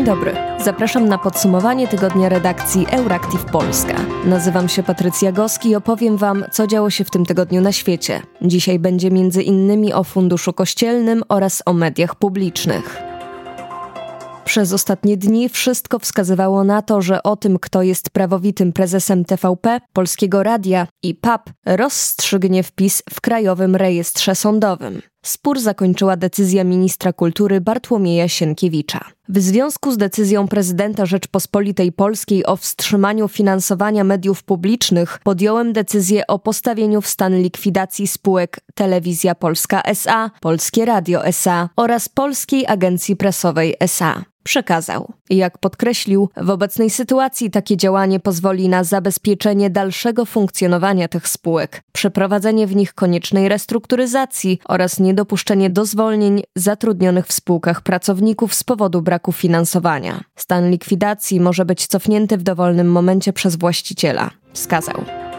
Dzień 0.00 0.06
dobry. 0.06 0.34
Zapraszam 0.64 1.08
na 1.08 1.18
podsumowanie 1.18 1.88
tygodnia 1.88 2.28
redakcji 2.28 2.86
Euractiv 2.90 3.44
Polska. 3.44 3.94
Nazywam 4.24 4.68
się 4.68 4.82
Patrycja 4.82 5.32
Goski 5.32 5.68
i 5.68 5.76
opowiem 5.76 6.16
Wam, 6.16 6.44
co 6.52 6.66
działo 6.66 6.90
się 6.90 7.04
w 7.04 7.10
tym 7.10 7.26
tygodniu 7.26 7.60
na 7.60 7.72
świecie. 7.72 8.22
Dzisiaj 8.42 8.78
będzie 8.78 9.10
między 9.10 9.42
innymi 9.42 9.92
o 9.92 10.04
Funduszu 10.04 10.52
Kościelnym 10.52 11.22
oraz 11.28 11.62
o 11.66 11.72
mediach 11.72 12.14
publicznych. 12.14 13.02
Przez 14.44 14.72
ostatnie 14.72 15.16
dni 15.16 15.48
wszystko 15.48 15.98
wskazywało 15.98 16.64
na 16.64 16.82
to, 16.82 17.02
że 17.02 17.22
o 17.22 17.36
tym, 17.36 17.58
kto 17.58 17.82
jest 17.82 18.10
prawowitym 18.10 18.72
prezesem 18.72 19.24
TVP, 19.24 19.80
Polskiego 19.92 20.42
Radia 20.42 20.86
i 21.02 21.14
PAP, 21.14 21.50
rozstrzygnie 21.66 22.62
wpis 22.62 23.02
w 23.10 23.20
Krajowym 23.20 23.76
Rejestrze 23.76 24.34
Sądowym. 24.34 25.02
Spór 25.22 25.60
zakończyła 25.60 26.16
decyzja 26.16 26.64
ministra 26.64 27.12
kultury 27.12 27.60
Bartłomieja 27.60 28.28
Sienkiewicza. 28.28 29.00
W 29.28 29.38
związku 29.38 29.92
z 29.92 29.96
decyzją 29.96 30.48
prezydenta 30.48 31.06
Rzeczpospolitej 31.06 31.92
Polskiej 31.92 32.46
o 32.46 32.56
wstrzymaniu 32.56 33.28
finansowania 33.28 34.04
mediów 34.04 34.42
publicznych 34.42 35.18
podjąłem 35.24 35.72
decyzję 35.72 36.26
o 36.26 36.38
postawieniu 36.38 37.00
w 37.00 37.08
stan 37.08 37.42
likwidacji 37.42 38.06
spółek 38.06 38.60
Telewizja 38.74 39.34
Polska 39.34 39.82
SA, 39.82 40.30
Polskie 40.40 40.84
Radio 40.84 41.26
SA 41.26 41.68
oraz 41.76 42.08
Polskiej 42.08 42.66
Agencji 42.66 43.16
Prasowej 43.16 43.76
SA 43.80 44.24
przekazał. 44.44 45.12
Jak 45.30 45.58
podkreślił, 45.58 46.28
w 46.36 46.50
obecnej 46.50 46.90
sytuacji 46.90 47.50
takie 47.50 47.76
działanie 47.76 48.20
pozwoli 48.20 48.68
na 48.68 48.84
zabezpieczenie 48.84 49.70
dalszego 49.70 50.24
funkcjonowania 50.24 51.08
tych 51.08 51.28
spółek, 51.28 51.82
przeprowadzenie 51.92 52.66
w 52.66 52.76
nich 52.76 52.94
koniecznej 52.94 53.48
restrukturyzacji 53.48 54.60
oraz 54.68 55.00
niedopuszczenie 55.00 55.70
do 55.70 55.86
zwolnień 55.86 56.42
zatrudnionych 56.56 57.26
w 57.26 57.32
spółkach 57.32 57.80
pracowników 57.80 58.54
z 58.54 58.64
powodu 58.64 59.02
braku 59.02 59.32
finansowania. 59.32 60.20
Stan 60.36 60.70
likwidacji 60.70 61.40
może 61.40 61.64
być 61.64 61.86
cofnięty 61.86 62.36
w 62.36 62.42
dowolnym 62.42 62.92
momencie 62.92 63.32
przez 63.32 63.56
właściciela, 63.56 64.30
wskazał. 64.52 65.29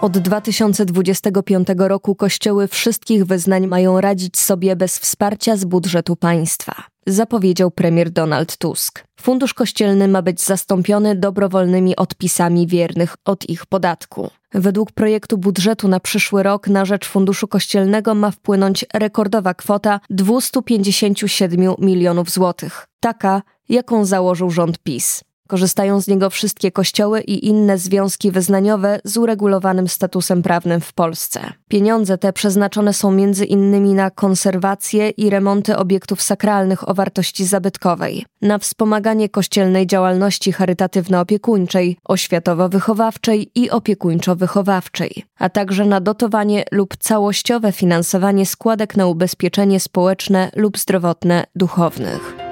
Od 0.00 0.18
2025 0.18 1.68
roku 1.78 2.14
kościoły 2.14 2.68
wszystkich 2.68 3.24
wyznań 3.24 3.66
mają 3.66 4.00
radzić 4.00 4.38
sobie 4.38 4.76
bez 4.76 4.98
wsparcia 4.98 5.56
z 5.56 5.64
budżetu 5.64 6.16
państwa 6.16 6.74
zapowiedział 7.06 7.70
premier 7.70 8.10
Donald 8.10 8.56
Tusk. 8.56 9.04
Fundusz 9.20 9.54
kościelny 9.54 10.08
ma 10.08 10.22
być 10.22 10.42
zastąpiony 10.42 11.14
dobrowolnymi 11.14 11.96
odpisami 11.96 12.66
wiernych 12.66 13.16
od 13.24 13.48
ich 13.48 13.66
podatku. 13.66 14.30
Według 14.54 14.92
projektu 14.92 15.38
budżetu 15.38 15.88
na 15.88 16.00
przyszły 16.00 16.42
rok 16.42 16.68
na 16.68 16.84
rzecz 16.84 17.06
Funduszu 17.06 17.48
Kościelnego 17.48 18.14
ma 18.14 18.30
wpłynąć 18.30 18.84
rekordowa 18.94 19.54
kwota 19.54 20.00
257 20.10 21.74
milionów 21.78 22.30
złotych, 22.30 22.86
taka 23.00 23.42
jaką 23.68 24.04
założył 24.04 24.50
rząd 24.50 24.78
PiS. 24.78 25.25
Korzystają 25.46 26.00
z 26.00 26.08
niego 26.08 26.30
wszystkie 26.30 26.72
kościoły 26.72 27.20
i 27.20 27.46
inne 27.46 27.78
związki 27.78 28.30
wyznaniowe 28.30 29.00
z 29.04 29.16
uregulowanym 29.16 29.88
statusem 29.88 30.42
prawnym 30.42 30.80
w 30.80 30.92
Polsce. 30.92 31.40
Pieniądze 31.68 32.18
te 32.18 32.32
przeznaczone 32.32 32.92
są 32.92 33.10
między 33.10 33.44
innymi 33.44 33.94
na 33.94 34.10
konserwację 34.10 35.10
i 35.10 35.30
remonty 35.30 35.76
obiektów 35.76 36.22
sakralnych 36.22 36.88
o 36.88 36.94
wartości 36.94 37.44
zabytkowej, 37.44 38.26
na 38.42 38.58
wspomaganie 38.58 39.28
kościelnej 39.28 39.86
działalności 39.86 40.52
charytatywno-opiekuńczej, 40.52 41.96
oświatowo-wychowawczej 42.08 43.46
i 43.54 43.70
opiekuńczo-wychowawczej, 43.70 45.22
a 45.38 45.48
także 45.48 45.84
na 45.84 46.00
dotowanie 46.00 46.64
lub 46.72 46.96
całościowe 46.96 47.72
finansowanie 47.72 48.46
składek 48.46 48.96
na 48.96 49.06
ubezpieczenie 49.06 49.80
społeczne 49.80 50.50
lub 50.56 50.78
zdrowotne 50.78 51.44
duchownych. 51.54 52.45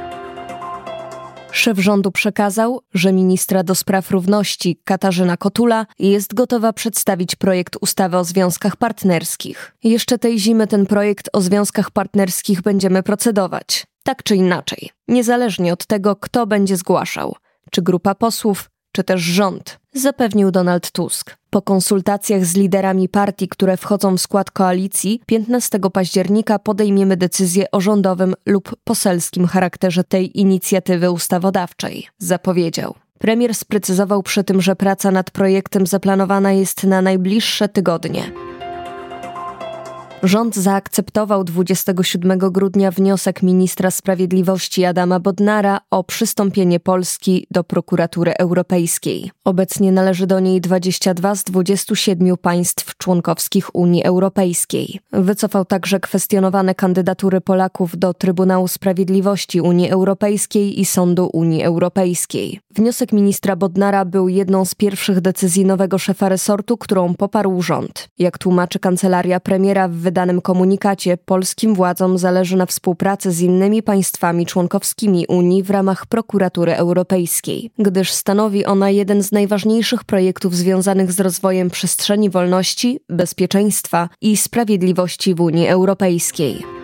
Szef 1.55 1.79
rządu 1.79 2.13
przekazał, 2.13 2.81
że 2.95 3.13
ministra 3.13 3.63
do 3.63 3.75
spraw 3.75 4.11
równości 4.11 4.81
Katarzyna 4.85 5.37
Kotula 5.37 5.87
jest 5.99 6.35
gotowa 6.35 6.73
przedstawić 6.73 7.37
projekt 7.37 7.77
ustawy 7.81 8.17
o 8.17 8.25
związkach 8.25 8.77
partnerskich. 8.77 9.77
Jeszcze 9.85 10.19
tej 10.19 10.39
zimy 10.39 10.67
ten 10.67 10.87
projekt 10.87 11.29
o 11.33 11.41
związkach 11.41 11.91
partnerskich 11.91 12.63
będziemy 12.63 13.03
procedować. 13.03 13.87
Tak 14.03 14.23
czy 14.23 14.37
inaczej, 14.37 14.91
niezależnie 15.09 15.73
od 15.73 15.87
tego, 15.87 16.17
kto 16.17 16.47
będzie 16.47 16.77
zgłaszał, 16.77 17.37
czy 17.71 17.83
grupa 17.83 18.15
posłów, 18.15 18.71
czy 18.93 19.05
też 19.05 19.21
rząd, 19.21 19.79
zapewnił 19.93 20.51
Donald 20.51 20.91
Tusk. 20.91 21.37
Po 21.55 21.63
konsultacjach 21.63 22.45
z 22.45 22.57
liderami 22.57 23.09
partii, 23.09 23.49
które 23.49 23.77
wchodzą 23.77 24.17
w 24.17 24.21
skład 24.21 24.51
koalicji, 24.51 25.21
15 25.27 25.79
października 25.93 26.59
podejmiemy 26.59 27.17
decyzję 27.17 27.71
o 27.71 27.81
rządowym 27.81 28.35
lub 28.47 28.77
poselskim 28.85 29.47
charakterze 29.47 30.05
tej 30.05 30.41
inicjatywy 30.41 31.11
ustawodawczej, 31.11 32.09
zapowiedział. 32.19 32.95
Premier 33.19 33.55
sprecyzował 33.55 34.23
przy 34.23 34.45
tym, 34.45 34.63
że 34.63 34.77
praca 34.77 35.11
nad 35.11 35.31
projektem 35.31 35.87
zaplanowana 35.87 36.53
jest 36.53 36.85
na 36.85 37.03
najbliższe 37.03 37.69
tygodnie. 37.69 38.44
Rząd 40.25 40.57
zaakceptował 40.57 41.45
27 41.45 42.39
grudnia 42.39 42.91
wniosek 42.91 43.43
ministra 43.43 43.91
sprawiedliwości 43.91 44.85
Adama 44.85 45.21
Bodnara 45.21 45.81
o 45.91 46.05
przystąpienie 46.05 46.81
Polski 46.81 47.47
do 47.51 47.65
prokuratury 47.65 48.35
europejskiej. 48.39 49.31
Obecnie 49.45 49.93
należy 49.93 50.27
do 50.27 50.41
niej 50.41 50.61
22 50.61 51.35
z 51.35 51.45
27 51.45 52.37
państw 52.37 52.97
członkowskich 52.97 53.75
Unii 53.75 54.05
Europejskiej. 54.05 55.01
Wycofał 55.13 55.65
także 55.65 56.01
kwestionowane 56.01 56.75
kandydatury 56.75 57.41
Polaków 57.41 57.99
do 57.99 58.15
Trybunału 58.15 58.69
Sprawiedliwości 58.69 59.61
Unii 59.61 59.91
Europejskiej 59.91 60.81
i 60.81 60.85
Sądu 60.85 61.31
Unii 61.33 61.63
Europejskiej. 61.63 62.61
Wniosek 62.75 63.13
ministra 63.13 63.57
Bodnara 63.57 64.05
był 64.05 64.29
jedną 64.29 64.65
z 64.65 64.75
pierwszych 64.75 65.21
decyzji 65.21 65.65
nowego 65.65 65.99
szefa 65.99 66.29
resortu, 66.29 66.77
którą 66.77 67.15
poparł 67.15 67.63
rząd. 67.63 68.09
Jak 68.19 68.39
tłumaczy 68.39 68.79
kancelaria 68.79 69.41
premiera 69.41 69.89
w 69.89 70.14
wydanym 70.15 70.41
komunikacie 70.41 71.17
polskim 71.17 71.75
władzom 71.75 72.19
zależy 72.19 72.57
na 72.57 72.67
współpracy 72.67 73.33
z 73.33 73.41
innymi 73.41 73.83
państwami 73.83 74.47
członkowskimi 74.47 75.27
Unii 75.29 75.63
w 75.63 75.71
ramach 75.71 76.07
prokuratury 76.07 76.75
europejskiej, 76.75 77.71
gdyż 77.79 78.13
stanowi 78.13 78.65
ona 78.65 78.91
jeden 78.91 79.23
z 79.23 79.33
najważniejszych 79.33 80.05
projektów 80.05 80.57
związanych 80.57 81.13
z 81.13 81.21
rozwojem 81.21 81.71
przestrzeni 81.71 82.31
wolności, 82.31 83.01
bezpieczeństwa 83.09 84.09
i 84.21 84.37
sprawiedliwości 84.37 85.35
w 85.35 85.41
Unii 85.41 85.69
Europejskiej. 85.69 86.84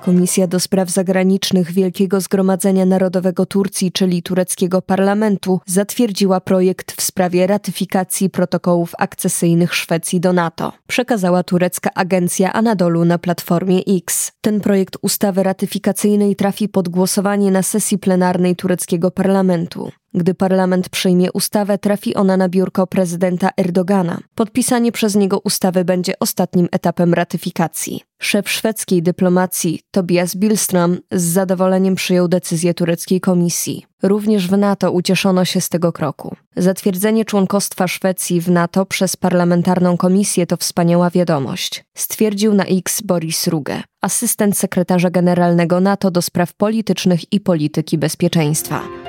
Komisja 0.00 0.46
do 0.46 0.60
Spraw 0.60 0.90
Zagranicznych 0.90 1.72
Wielkiego 1.72 2.20
Zgromadzenia 2.20 2.86
Narodowego 2.86 3.46
Turcji, 3.46 3.92
czyli 3.92 4.22
tureckiego 4.22 4.82
parlamentu, 4.82 5.60
zatwierdziła 5.66 6.40
projekt 6.40 6.92
w 6.92 7.02
sprawie 7.02 7.46
ratyfikacji 7.46 8.30
protokołów 8.30 8.92
akcesyjnych 8.98 9.74
Szwecji 9.74 10.20
do 10.20 10.32
NATO. 10.32 10.72
Przekazała 10.86 11.42
turecka 11.42 11.90
agencja 11.94 12.52
Anadolu 12.52 13.04
na 13.04 13.18
platformie 13.18 13.80
X. 13.86 14.32
Ten 14.40 14.60
projekt 14.60 14.96
ustawy 15.02 15.42
ratyfikacyjnej 15.42 16.36
trafi 16.36 16.68
pod 16.68 16.88
głosowanie 16.88 17.50
na 17.50 17.62
sesji 17.62 17.98
plenarnej 17.98 18.56
tureckiego 18.56 19.10
parlamentu. 19.10 19.90
Gdy 20.14 20.34
parlament 20.34 20.88
przyjmie 20.88 21.32
ustawę, 21.32 21.78
trafi 21.78 22.14
ona 22.14 22.36
na 22.36 22.48
biurko 22.48 22.86
prezydenta 22.86 23.50
Erdogana. 23.56 24.20
Podpisanie 24.34 24.92
przez 24.92 25.14
niego 25.14 25.38
ustawy 25.38 25.84
będzie 25.84 26.18
ostatnim 26.18 26.68
etapem 26.72 27.14
ratyfikacji. 27.14 28.00
Szef 28.18 28.50
szwedzkiej 28.50 29.02
dyplomacji 29.02 29.80
Tobias 29.90 30.36
Billström 30.36 30.96
z 31.12 31.22
zadowoleniem 31.22 31.94
przyjął 31.94 32.28
decyzję 32.28 32.74
tureckiej 32.74 33.20
komisji. 33.20 33.86
Również 34.02 34.48
w 34.48 34.58
NATO 34.58 34.92
ucieszono 34.92 35.44
się 35.44 35.60
z 35.60 35.68
tego 35.68 35.92
kroku. 35.92 36.36
Zatwierdzenie 36.56 37.24
członkostwa 37.24 37.88
Szwecji 37.88 38.40
w 38.40 38.50
NATO 38.50 38.86
przez 38.86 39.16
parlamentarną 39.16 39.96
komisję 39.96 40.46
to 40.46 40.56
wspaniała 40.56 41.10
wiadomość, 41.10 41.84
stwierdził 41.94 42.54
na 42.54 42.64
X 42.64 43.00
Boris 43.00 43.46
Ruge, 43.46 43.82
asystent 44.00 44.58
sekretarza 44.58 45.10
generalnego 45.10 45.80
NATO 45.80 46.10
do 46.10 46.22
spraw 46.22 46.54
politycznych 46.54 47.32
i 47.32 47.40
polityki 47.40 47.98
bezpieczeństwa 47.98 48.99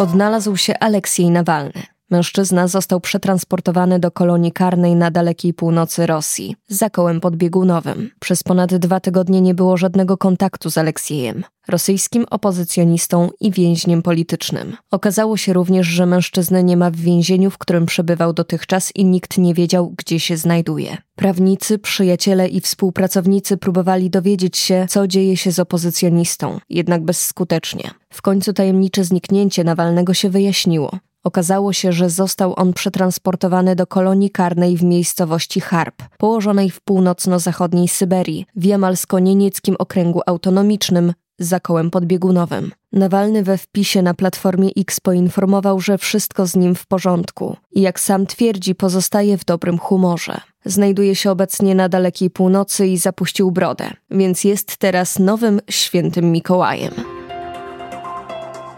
odnalazł 0.00 0.56
się 0.56 0.78
Aleksiej 0.78 1.30
Nawalny. 1.30 1.82
Mężczyzna 2.10 2.68
został 2.68 3.00
przetransportowany 3.00 3.98
do 3.98 4.10
kolonii 4.10 4.52
karnej 4.52 4.96
na 4.96 5.10
dalekiej 5.10 5.54
północy 5.54 6.06
Rosji, 6.06 6.56
za 6.68 6.90
kołem 6.90 7.20
podbiegunowym. 7.20 8.10
Przez 8.20 8.42
ponad 8.42 8.74
dwa 8.74 9.00
tygodnie 9.00 9.40
nie 9.40 9.54
było 9.54 9.76
żadnego 9.76 10.16
kontaktu 10.16 10.70
z 10.70 10.78
Aleksiejem, 10.78 11.44
rosyjskim 11.68 12.26
opozycjonistą 12.30 13.30
i 13.40 13.50
więźniem 13.50 14.02
politycznym. 14.02 14.76
Okazało 14.90 15.36
się 15.36 15.52
również, 15.52 15.86
że 15.86 16.06
mężczyzny 16.06 16.64
nie 16.64 16.76
ma 16.76 16.90
w 16.90 16.96
więzieniu, 16.96 17.50
w 17.50 17.58
którym 17.58 17.86
przebywał 17.86 18.32
dotychczas 18.32 18.96
i 18.96 19.04
nikt 19.04 19.38
nie 19.38 19.54
wiedział, 19.54 19.94
gdzie 19.98 20.20
się 20.20 20.36
znajduje. 20.36 20.96
Prawnicy, 21.16 21.78
przyjaciele 21.78 22.48
i 22.48 22.60
współpracownicy 22.60 23.56
próbowali 23.56 24.10
dowiedzieć 24.10 24.58
się, 24.58 24.86
co 24.88 25.06
dzieje 25.06 25.36
się 25.36 25.52
z 25.52 25.58
opozycjonistą, 25.58 26.60
jednak 26.70 27.04
bezskutecznie. 27.04 27.90
W 28.12 28.22
końcu 28.22 28.52
tajemnicze 28.52 29.04
zniknięcie 29.04 29.64
Nawalnego 29.64 30.14
się 30.14 30.30
wyjaśniło. 30.30 30.98
Okazało 31.24 31.72
się, 31.72 31.92
że 31.92 32.10
został 32.10 32.54
on 32.56 32.72
przetransportowany 32.72 33.76
do 33.76 33.86
kolonii 33.86 34.30
karnej 34.30 34.76
w 34.76 34.82
miejscowości 34.82 35.60
Harp, 35.60 36.02
położonej 36.18 36.70
w 36.70 36.80
północno-zachodniej 36.80 37.88
Syberii, 37.88 38.46
w 38.56 38.64
jamalsko-niemieckim 38.64 39.76
okręgu 39.78 40.20
autonomicznym, 40.26 41.12
za 41.38 41.60
kołem 41.60 41.90
podbiegunowym. 41.90 42.72
Nawalny 42.92 43.42
we 43.42 43.58
wpisie 43.58 44.02
na 44.02 44.14
platformie 44.14 44.70
X 44.76 45.00
poinformował, 45.00 45.80
że 45.80 45.98
wszystko 45.98 46.46
z 46.46 46.56
nim 46.56 46.74
w 46.74 46.86
porządku 46.86 47.56
i 47.72 47.80
jak 47.80 48.00
sam 48.00 48.26
twierdzi, 48.26 48.74
pozostaje 48.74 49.38
w 49.38 49.44
dobrym 49.44 49.78
humorze. 49.78 50.40
Znajduje 50.64 51.14
się 51.14 51.30
obecnie 51.30 51.74
na 51.74 51.88
dalekiej 51.88 52.30
północy 52.30 52.86
i 52.86 52.96
zapuścił 52.96 53.50
brodę, 53.50 53.90
więc 54.10 54.44
jest 54.44 54.76
teraz 54.76 55.18
nowym 55.18 55.60
świętym 55.70 56.32
Mikołajem. 56.32 57.19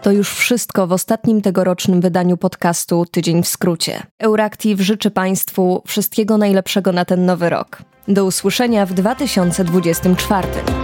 To 0.03 0.11
już 0.11 0.33
wszystko 0.33 0.87
w 0.87 0.91
ostatnim 0.91 1.41
tegorocznym 1.41 2.01
wydaniu 2.01 2.37
podcastu 2.37 3.05
Tydzień 3.11 3.43
w 3.43 3.47
skrócie. 3.47 4.03
Euractiv 4.19 4.79
życzy 4.79 5.11
Państwu 5.11 5.81
wszystkiego 5.87 6.37
najlepszego 6.37 6.91
na 6.91 7.05
ten 7.05 7.25
nowy 7.25 7.49
rok. 7.49 7.81
Do 8.07 8.25
usłyszenia 8.25 8.85
w 8.85 8.93
2024. 8.93 10.82